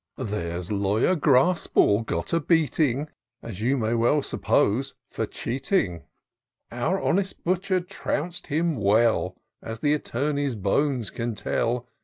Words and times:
—There's 0.17 0.71
Lawyer 0.71 1.15
Graspall 1.15 2.07
got 2.07 2.33
a 2.33 2.39
beating. 2.39 3.07
As 3.43 3.61
you 3.61 3.77
may 3.77 3.93
well 3.93 4.23
suppose,— 4.23 4.95
for 5.11 5.27
cheating: 5.27 6.05
Our 6.71 6.99
honest 6.99 7.43
butcher 7.43 7.81
trounc'd 7.81 8.47
him 8.47 8.77
well, 8.77 9.35
As 9.61 9.81
the 9.81 9.93
attorney's 9.93 10.55
bones 10.55 11.11
can 11.11 11.35
tell. 11.35 11.87